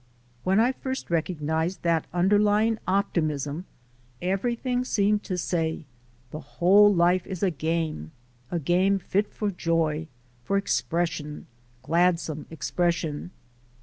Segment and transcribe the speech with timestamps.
[0.43, 3.65] When I first recognized 292THE SOUL OF AN IMMIGRANT that underlying optimism
[4.19, 5.85] everything seemed to say:
[6.31, 8.11] "The whole of life is a game,
[8.49, 10.07] a game fit for joy,
[10.43, 11.45] for expression,
[11.83, 13.29] gladsome expression."